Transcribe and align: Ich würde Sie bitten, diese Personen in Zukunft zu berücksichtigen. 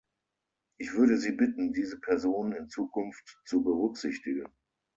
Ich 0.79 0.93
würde 0.93 1.15
Sie 1.19 1.31
bitten, 1.31 1.73
diese 1.73 1.99
Personen 1.99 2.53
in 2.53 2.69
Zukunft 2.69 3.39
zu 3.45 3.61
berücksichtigen. 3.63 4.47